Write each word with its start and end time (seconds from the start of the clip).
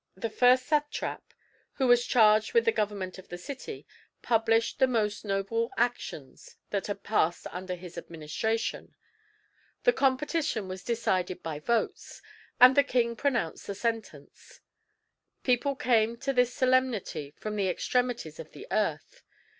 The 0.17 0.31
first 0.31 0.65
satrap, 0.65 1.31
who 1.73 1.85
was 1.85 2.07
charged 2.07 2.55
with 2.55 2.65
the 2.65 2.71
government 2.71 3.19
of 3.19 3.27
the 3.27 3.37
city, 3.37 3.85
published 4.23 4.79
the 4.79 4.87
most 4.87 5.23
noble 5.23 5.71
actions 5.77 6.55
that 6.71 6.87
had 6.87 7.03
passed 7.03 7.45
under 7.51 7.75
his 7.75 7.99
administration. 7.99 8.95
The 9.83 9.93
competition 9.93 10.67
was 10.67 10.83
decided 10.83 11.43
by 11.43 11.59
votes; 11.59 12.23
and 12.59 12.75
the 12.75 12.83
king 12.83 13.15
pronounced 13.15 13.67
the 13.67 13.75
sentence. 13.75 14.61
People 15.43 15.75
came 15.75 16.17
to 16.21 16.33
this 16.33 16.51
solemnity 16.51 17.35
from 17.37 17.55
the 17.55 17.69
extremities 17.69 18.39
of 18.39 18.53
the 18.53 18.65
earth. 18.71 19.21